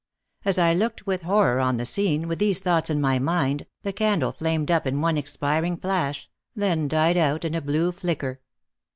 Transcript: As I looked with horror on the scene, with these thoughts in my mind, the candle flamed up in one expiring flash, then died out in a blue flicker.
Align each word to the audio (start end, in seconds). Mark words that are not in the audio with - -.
As 0.45 0.57
I 0.57 0.73
looked 0.73 1.05
with 1.05 1.21
horror 1.21 1.59
on 1.59 1.77
the 1.77 1.85
scene, 1.85 2.27
with 2.27 2.39
these 2.39 2.59
thoughts 2.59 2.89
in 2.89 2.99
my 2.99 3.19
mind, 3.19 3.67
the 3.83 3.93
candle 3.93 4.31
flamed 4.31 4.71
up 4.71 4.87
in 4.87 4.99
one 4.99 5.15
expiring 5.15 5.77
flash, 5.77 6.27
then 6.55 6.87
died 6.87 7.17
out 7.17 7.45
in 7.45 7.53
a 7.53 7.61
blue 7.61 7.91
flicker. 7.91 8.41